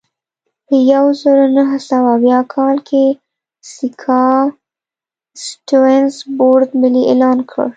په 0.67 0.75
یوه 0.91 1.11
زرو 1.21 1.45
نهه 1.57 1.77
سوه 1.89 2.09
اویا 2.17 2.39
کال 2.53 2.77
کې 2.87 3.05
سیاکا 3.71 4.25
سټیونز 5.45 6.13
بورډ 6.37 6.69
ملي 6.81 7.03
اعلان 7.07 7.37
کړ. 7.51 7.67